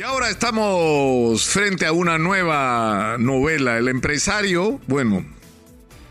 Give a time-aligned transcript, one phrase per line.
[0.00, 3.76] Y ahora estamos frente a una nueva novela.
[3.76, 5.26] El empresario, bueno,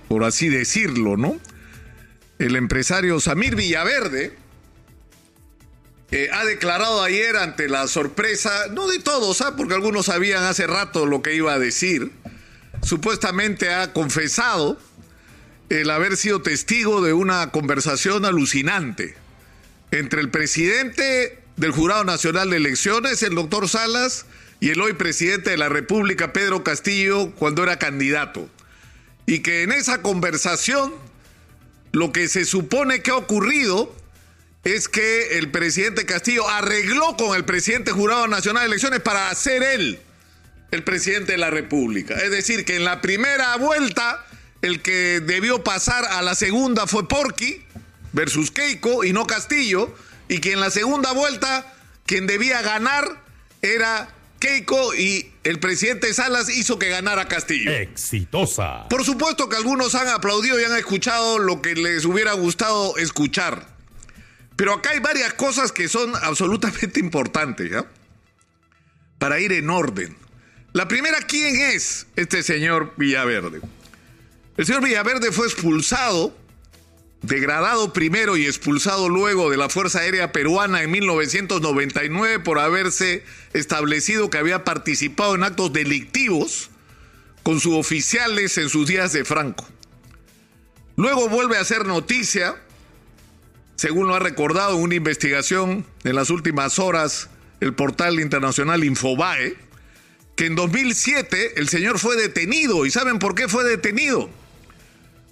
[0.08, 1.40] por así decirlo, ¿no?
[2.38, 4.38] El empresario Samir Villaverde
[6.32, 9.56] ha declarado ayer ante la sorpresa, no de todos, ¿ah?
[9.58, 12.12] porque algunos sabían hace rato lo que iba a decir,
[12.84, 14.80] supuestamente ha confesado
[15.70, 19.16] el haber sido testigo de una conversación alucinante
[19.90, 24.26] entre el presidente del Jurado Nacional de Elecciones, el doctor Salas,
[24.62, 28.50] y el hoy presidente de la República, Pedro Castillo, cuando era candidato.
[29.26, 30.94] Y que en esa conversación
[31.92, 33.94] lo que se supone que ha ocurrido
[34.64, 39.62] es que el presidente Castillo arregló con el presidente Jurado Nacional de Elecciones para ser
[39.62, 40.00] él
[40.72, 42.16] el presidente de la República.
[42.16, 44.26] Es decir, que en la primera vuelta
[44.62, 47.66] el que debió pasar a la segunda fue Porqui
[48.14, 49.94] versus Keiko y no Castillo
[50.30, 51.66] y que en la segunda vuelta
[52.06, 53.22] quien debía ganar
[53.62, 57.72] era Keiko y el presidente Salas hizo que ganara Castillo.
[57.72, 58.88] Exitosa.
[58.88, 63.68] Por supuesto que algunos han aplaudido y han escuchado lo que les hubiera gustado escuchar.
[64.56, 67.86] Pero acá hay varias cosas que son absolutamente importantes, ¿ya?
[69.18, 70.16] Para ir en orden.
[70.72, 73.60] La primera, ¿quién es este señor Villaverde?
[74.56, 76.38] El señor Villaverde fue expulsado
[77.22, 84.30] degradado primero y expulsado luego de la Fuerza Aérea Peruana en 1999 por haberse establecido
[84.30, 86.70] que había participado en actos delictivos
[87.44, 89.68] con sus oficiales en sus días de Franco.
[90.96, 92.56] Luego vuelve a ser noticia,
[93.76, 99.56] según lo ha recordado en una investigación en las últimas horas el portal internacional Infobae,
[100.36, 102.86] que en 2007 el señor fue detenido.
[102.86, 104.30] ¿Y saben por qué fue detenido?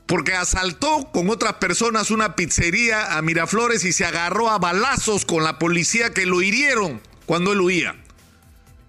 [0.08, 5.44] Porque asaltó con otras personas una pizzería a Miraflores y se agarró a balazos con
[5.44, 7.96] la policía que lo hirieron cuando él huía.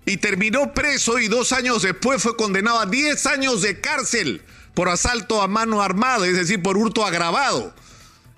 [0.07, 4.43] Y terminó preso y dos años después fue condenado a 10 años de cárcel
[4.75, 7.75] por asalto a mano armada, es decir, por hurto agravado.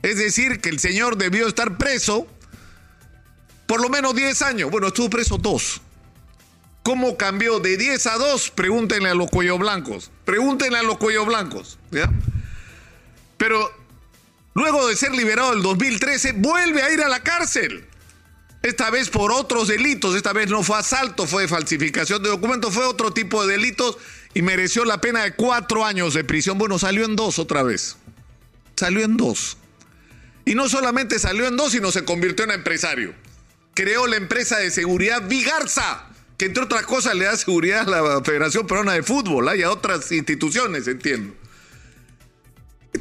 [0.03, 2.27] Es decir, que el señor debió estar preso
[3.67, 4.71] por lo menos 10 años.
[4.71, 5.83] Bueno, estuvo preso dos.
[6.83, 8.51] ¿Cómo cambió de 10 a 2?
[8.53, 10.11] Pregúntenle a los cuellos blancos.
[10.25, 11.79] Pregúntenle a los cuellos blancos.
[11.91, 12.11] ¿ya?
[13.41, 13.73] Pero
[14.53, 17.87] luego de ser liberado el 2013, vuelve a ir a la cárcel.
[18.63, 22.85] Esta vez por otros delitos, esta vez no fue asalto, fue falsificación de documentos, fue
[22.85, 23.97] otro tipo de delitos
[24.35, 26.59] y mereció la pena de cuatro años de prisión.
[26.59, 27.97] Bueno, salió en dos otra vez.
[28.77, 29.57] Salió en dos.
[30.45, 33.15] Y no solamente salió en dos, sino se convirtió en empresario.
[33.73, 38.23] Creó la empresa de seguridad Vigarza, que entre otras cosas le da seguridad a la
[38.23, 41.40] Federación Peruana de Fútbol y a otras instituciones, entiendo.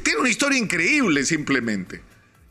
[0.02, 2.02] Tiene una historia increíble simplemente.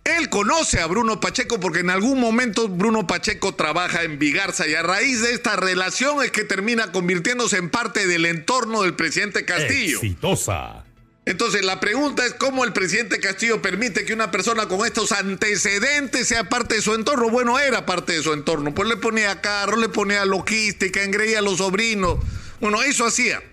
[0.03, 4.73] Él conoce a Bruno Pacheco porque en algún momento Bruno Pacheco trabaja en Vigarza y
[4.73, 9.45] a raíz de esta relación es que termina convirtiéndose en parte del entorno del presidente
[9.45, 9.97] Castillo.
[9.97, 10.83] Exitosa.
[11.25, 16.27] Entonces la pregunta es cómo el presidente Castillo permite que una persona con estos antecedentes
[16.27, 17.29] sea parte de su entorno.
[17.29, 21.43] Bueno, era parte de su entorno, pues le ponía carro, le ponía logística, engreía a
[21.43, 22.17] los sobrinos.
[22.59, 23.43] Bueno, eso hacía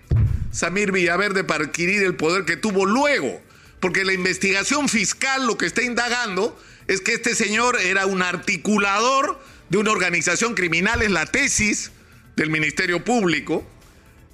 [0.51, 3.46] Samir Villaverde para adquirir el poder que tuvo luego
[3.79, 6.57] porque la investigación fiscal lo que está indagando
[6.87, 9.39] es que este señor era un articulador
[9.69, 11.91] de una organización criminal, es la tesis
[12.35, 13.67] del Ministerio Público,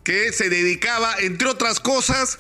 [0.04, 2.38] que se dedicaba, entre otras cosas,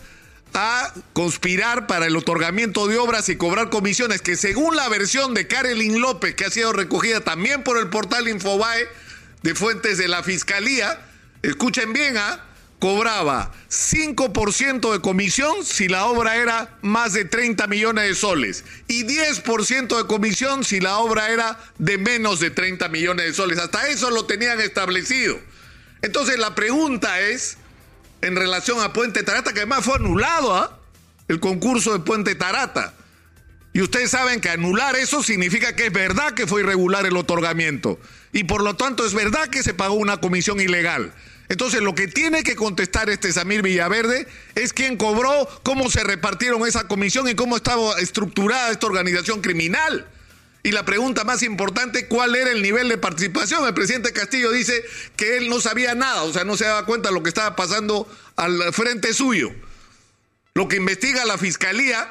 [0.53, 5.47] a conspirar para el otorgamiento de obras y cobrar comisiones, que según la versión de
[5.47, 8.87] Karelin López, que ha sido recogida también por el portal Infobae
[9.41, 11.01] de fuentes de la Fiscalía,
[11.41, 12.45] escuchen bien, ¿ah?
[12.83, 19.05] Cobraba 5% de comisión si la obra era más de 30 millones de soles y
[19.05, 23.57] 10% de comisión si la obra era de menos de 30 millones de soles.
[23.57, 25.39] Hasta eso lo tenían establecido.
[26.01, 27.55] Entonces la pregunta es,
[28.21, 30.77] en relación a Puente Tarata, que además fue anulado ¿ah?
[31.29, 32.95] el concurso de Puente Tarata.
[33.71, 37.97] Y ustedes saben que anular eso significa que es verdad que fue irregular el otorgamiento.
[38.33, 41.13] Y por lo tanto es verdad que se pagó una comisión ilegal.
[41.49, 46.65] Entonces, lo que tiene que contestar este Samir Villaverde es quién cobró, cómo se repartieron
[46.67, 50.07] esa comisión y cómo estaba estructurada esta organización criminal.
[50.63, 53.67] Y la pregunta más importante, ¿cuál era el nivel de participación?
[53.67, 54.81] El presidente Castillo dice
[55.17, 57.57] que él no sabía nada, o sea, no se daba cuenta de lo que estaba
[57.57, 58.07] pasando
[58.37, 59.51] al frente suyo.
[60.53, 62.07] Lo que investiga la fiscalía,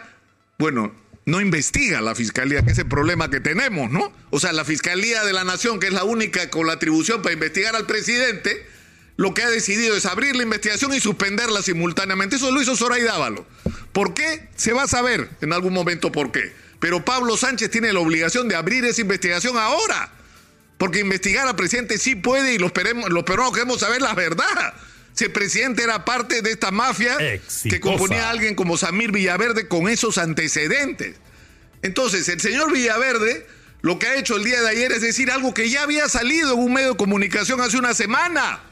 [0.59, 0.95] bueno,
[1.25, 4.13] no investiga la fiscalía, que es el problema que tenemos, ¿no?
[4.31, 7.33] O sea, la fiscalía de la nación, que es la única con la atribución para
[7.33, 8.67] investigar al presidente,
[9.23, 12.37] lo que ha decidido es abrir la investigación y suspenderla simultáneamente.
[12.37, 13.47] Eso lo hizo Zoraida Dávalo.
[13.93, 14.49] ¿Por qué?
[14.57, 16.53] Se va a saber en algún momento por qué.
[16.81, 20.13] Pero Pablo Sánchez tiene la obligación de abrir esa investigación ahora
[20.77, 22.73] Porque investigar al presidente sí puede y los,
[23.11, 24.75] los peruanos queremos saber la verdad.
[25.15, 27.17] Si el presidente era parte de esta mafia
[27.63, 31.15] que componía a alguien como Samir Villaverde con esos antecedentes.
[31.83, 33.47] Entonces, el señor Villaverde
[33.83, 36.55] lo que ha hecho el día de ayer es decir algo que ya había salido
[36.55, 38.72] en un medio de comunicación hace una semana.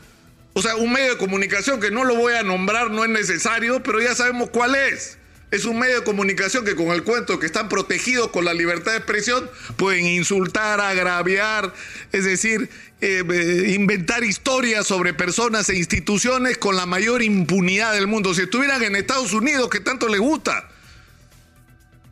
[0.53, 3.83] O sea, un medio de comunicación que no lo voy a nombrar, no es necesario,
[3.83, 5.19] pero ya sabemos cuál es.
[5.51, 8.93] Es un medio de comunicación que con el cuento que están protegidos con la libertad
[8.93, 11.75] de expresión pueden insultar, agraviar,
[12.13, 12.71] es decir,
[13.01, 18.33] eh, eh, inventar historias sobre personas e instituciones con la mayor impunidad del mundo.
[18.33, 20.69] Si estuvieran en Estados Unidos, que tanto les gusta,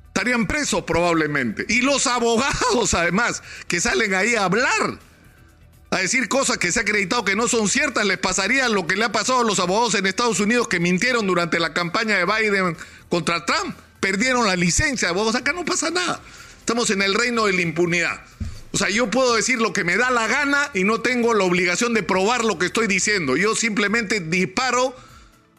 [0.08, 1.64] estarían presos probablemente.
[1.68, 4.98] Y los abogados, además, que salen ahí a hablar,
[5.90, 8.96] a decir cosas que se ha acreditado que no son ciertas, les pasaría lo que
[8.96, 12.26] le ha pasado a los abogados en Estados Unidos que mintieron durante la campaña de
[12.26, 12.76] Biden
[13.08, 13.74] contra Trump.
[14.00, 15.34] Perdieron la licencia de abogados.
[15.34, 16.20] Acá no pasa nada.
[16.60, 18.20] Estamos en el reino de la impunidad.
[18.72, 21.44] O sea, yo puedo decir lo que me da la gana y no tengo la
[21.44, 23.36] obligación de probar lo que estoy diciendo.
[23.36, 24.94] Yo simplemente disparo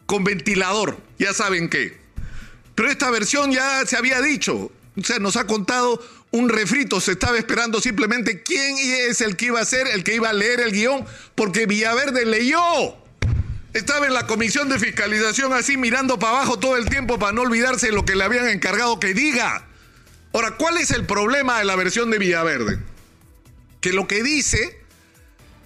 [0.06, 0.96] con ventilador.
[1.18, 1.98] Ya saben qué.
[2.76, 4.70] Pero esta versión ya se había dicho.
[4.96, 6.00] O sea, nos ha contado
[6.30, 7.00] un refrito.
[7.00, 10.32] Se estaba esperando simplemente quién es el que iba a ser, el que iba a
[10.32, 11.04] leer el guion,
[11.34, 12.96] porque Villaverde leyó.
[13.72, 17.42] Estaba en la comisión de fiscalización así mirando para abajo todo el tiempo para no
[17.42, 19.66] olvidarse de lo que le habían encargado que diga.
[20.32, 22.78] Ahora, ¿cuál es el problema de la versión de Villaverde?
[23.80, 24.80] Que lo que dice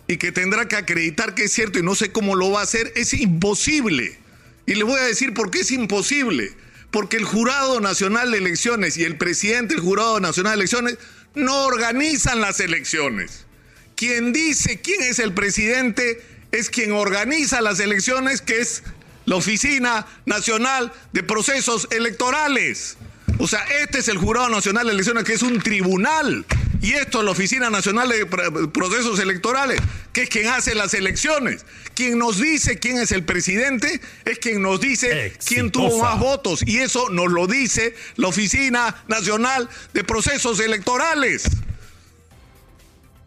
[0.06, 2.64] y que tendrá que acreditar que es cierto y no sé cómo lo va a
[2.64, 4.18] hacer es imposible.
[4.66, 6.54] Y le voy a decir por qué es imposible
[6.94, 10.96] porque el Jurado Nacional de Elecciones y el presidente del Jurado Nacional de Elecciones
[11.34, 13.46] no organizan las elecciones.
[13.96, 18.84] Quien dice quién es el presidente es quien organiza las elecciones, que es
[19.24, 22.96] la Oficina Nacional de Procesos Electorales.
[23.38, 26.46] O sea, este es el Jurado Nacional de Elecciones, que es un tribunal.
[26.84, 29.80] Y esto es la Oficina Nacional de Procesos Electorales,
[30.12, 31.64] que es quien hace las elecciones.
[31.94, 36.62] Quien nos dice quién es el presidente es quien nos dice quién tuvo más votos.
[36.66, 41.44] Y eso nos lo dice la Oficina Nacional de Procesos Electorales.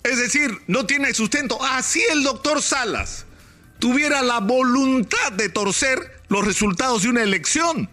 [0.03, 1.57] Es decir, no tiene sustento.
[1.63, 3.25] Así el doctor Salas
[3.79, 7.89] tuviera la voluntad de torcer los resultados de una elección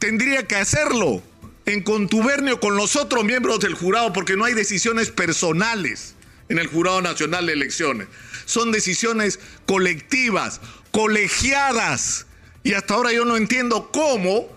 [0.00, 1.22] tendría que hacerlo
[1.68, 6.14] en contubernio con los otros miembros del jurado, porque no hay decisiones personales
[6.48, 8.08] en el Jurado Nacional de Elecciones.
[8.46, 10.62] Son decisiones colectivas,
[10.92, 12.26] colegiadas.
[12.62, 14.48] Y hasta ahora yo no entiendo cómo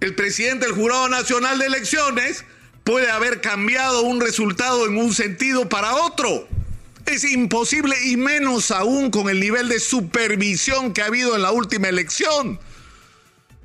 [0.00, 2.44] el presidente del Jurado Nacional de Elecciones
[2.82, 6.48] puede haber cambiado un resultado en un sentido para otro.
[7.06, 11.52] Es imposible y menos aún con el nivel de supervisión que ha habido en la
[11.52, 12.58] última elección.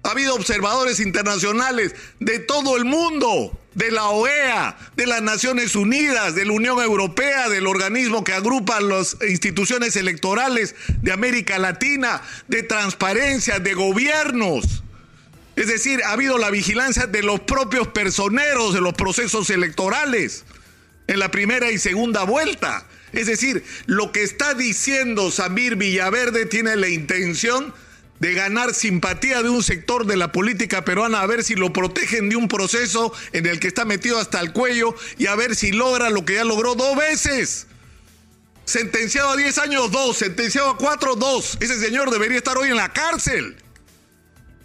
[0.07, 6.33] Ha habido observadores internacionales de todo el mundo, de la OEA, de las Naciones Unidas,
[6.33, 12.63] de la Unión Europea, del organismo que agrupa las instituciones electorales de América Latina, de
[12.63, 14.81] transparencia, de gobiernos.
[15.57, 20.45] Es decir, ha habido la vigilancia de los propios personeros de los procesos electorales
[21.07, 22.87] en la primera y segunda vuelta.
[23.11, 27.73] Es decir, lo que está diciendo Samir Villaverde tiene la intención
[28.19, 32.29] de ganar simpatía de un sector de la política peruana, a ver si lo protegen
[32.29, 35.71] de un proceso en el que está metido hasta el cuello y a ver si
[35.71, 37.67] logra lo que ya logró dos veces.
[38.65, 40.17] Sentenciado a 10 años, dos.
[40.17, 41.57] Sentenciado a cuatro, dos.
[41.61, 43.55] Ese señor debería estar hoy en la cárcel.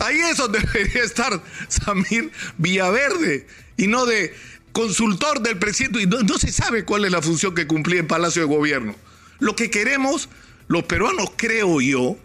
[0.00, 4.34] Ahí es donde debería estar Samir Villaverde y no de
[4.72, 6.02] consultor del presidente.
[6.02, 8.96] Y no se sabe cuál es la función que cumplía en Palacio de Gobierno.
[9.38, 10.28] Lo que queremos,
[10.66, 12.16] los peruanos, creo yo,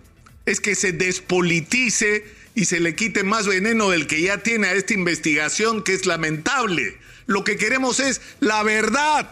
[0.47, 2.25] es que se despolitice
[2.55, 6.07] y se le quite más veneno del que ya tiene a esta investigación que es
[6.07, 6.97] lamentable.
[7.27, 9.29] Lo que queremos es la verdad.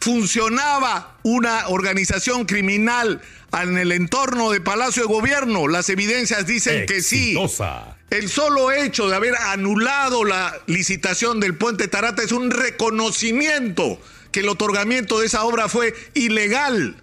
[0.00, 3.22] Funcionaba una organización criminal
[3.60, 5.66] en el entorno de Palacio de Gobierno.
[5.66, 7.34] Las evidencias dicen que sí.
[8.10, 13.98] El solo hecho de haber anulado la licitación del puente Tarata es un reconocimiento
[14.30, 17.01] que el otorgamiento de esa obra fue ilegal.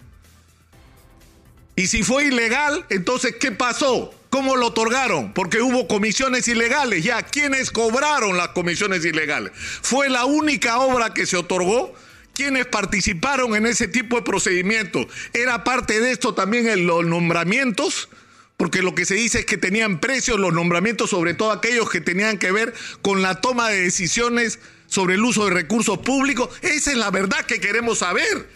[1.80, 4.14] Y si fue ilegal, entonces, ¿qué pasó?
[4.30, 5.34] ¿Cómo lo otorgaron?
[5.34, 7.06] Porque hubo comisiones ilegales.
[7.06, 9.54] Ya, ¿quiénes cobraron las comisiones ilegales?
[9.56, 11.96] ¿Fue la única obra que se otorgó?
[12.34, 15.08] ¿Quiénes participaron en ese tipo de procedimientos?
[15.32, 18.10] ¿Era parte de esto también en los nombramientos?
[18.58, 22.02] Porque lo que se dice es que tenían precios los nombramientos, sobre todo aquellos que
[22.02, 26.50] tenían que ver con la toma de decisiones sobre el uso de recursos públicos.
[26.62, 28.50] Esa es la verdad que queremos saber.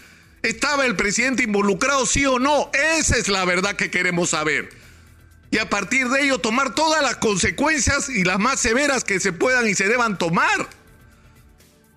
[0.43, 2.69] ¿Estaba el presidente involucrado, sí o no?
[2.97, 4.69] Esa es la verdad que queremos saber.
[5.51, 9.31] Y a partir de ello tomar todas las consecuencias y las más severas que se
[9.31, 10.69] puedan y se deban tomar.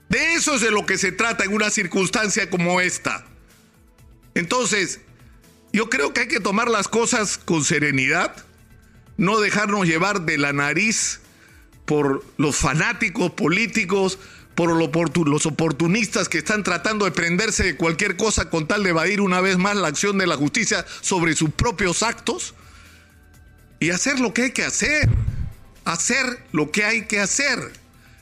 [0.08, 3.26] De eso es de lo que se trata en una circunstancia como esta.
[4.34, 5.00] Entonces,
[5.72, 8.44] yo creo que hay que tomar las cosas con serenidad,
[9.16, 11.20] no dejarnos llevar de la nariz
[11.84, 14.18] por los fanáticos políticos,
[14.56, 19.20] por los oportunistas que están tratando de prenderse de cualquier cosa con tal de evadir
[19.20, 22.54] una vez más la acción de la justicia sobre sus propios actos
[23.78, 25.10] y hacer lo que hay que hacer,
[25.84, 27.70] hacer lo que hay que hacer.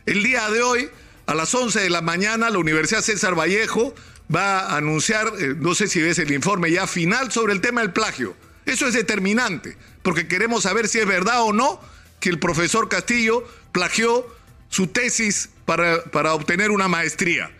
[0.06, 0.90] El día de hoy,
[1.26, 3.94] a las 11 de la mañana, la Universidad César Vallejo
[4.34, 7.82] va a anunciar, eh, no sé si ves el informe ya final sobre el tema
[7.82, 8.34] del plagio.
[8.66, 11.80] Eso es determinante, porque queremos saber si es verdad o no
[12.18, 14.26] que el profesor Castillo plagió
[14.68, 17.50] su tesis para, para obtener una maestría.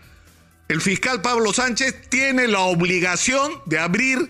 [0.67, 4.29] El fiscal Pablo Sánchez tiene la obligación de abrir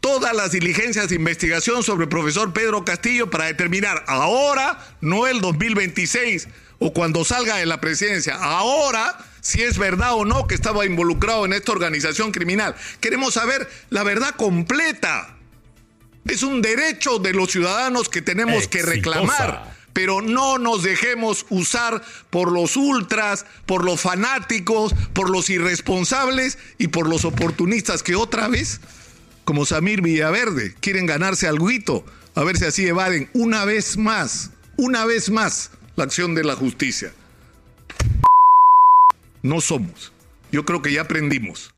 [0.00, 5.40] todas las diligencias de investigación sobre el profesor Pedro Castillo para determinar ahora, no el
[5.40, 6.48] 2026
[6.78, 11.44] o cuando salga de la presidencia, ahora si es verdad o no que estaba involucrado
[11.44, 12.74] en esta organización criminal.
[13.00, 15.36] Queremos saber la verdad completa.
[16.28, 19.74] Es un derecho de los ciudadanos que tenemos que reclamar.
[19.92, 26.88] Pero no nos dejemos usar por los ultras, por los fanáticos, por los irresponsables y
[26.88, 28.80] por los oportunistas que otra vez
[29.44, 31.68] como Samir Villaverde, quieren ganarse algo,
[32.34, 36.54] a ver si así evaden una vez más, una vez más, la acción de la
[36.54, 37.12] justicia.
[39.42, 40.12] No somos.
[40.50, 41.74] Yo creo que ya aprendimos.